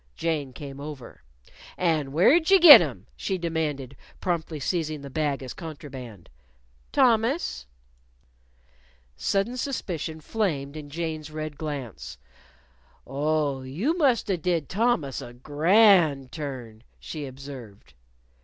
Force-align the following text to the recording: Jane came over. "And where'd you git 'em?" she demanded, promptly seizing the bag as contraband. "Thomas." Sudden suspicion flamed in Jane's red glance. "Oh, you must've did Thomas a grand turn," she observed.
Jane 0.15 0.51
came 0.51 0.79
over. 0.79 1.21
"And 1.77 2.11
where'd 2.11 2.49
you 2.49 2.59
git 2.59 2.81
'em?" 2.81 3.05
she 3.15 3.37
demanded, 3.37 3.95
promptly 4.19 4.59
seizing 4.59 5.01
the 5.01 5.11
bag 5.11 5.43
as 5.43 5.53
contraband. 5.53 6.27
"Thomas." 6.91 7.67
Sudden 9.15 9.57
suspicion 9.57 10.19
flamed 10.19 10.75
in 10.75 10.89
Jane's 10.89 11.29
red 11.29 11.55
glance. 11.55 12.17
"Oh, 13.05 13.61
you 13.61 13.95
must've 13.95 14.41
did 14.41 14.69
Thomas 14.69 15.21
a 15.21 15.33
grand 15.33 16.31
turn," 16.31 16.83
she 16.99 17.27
observed. 17.27 17.93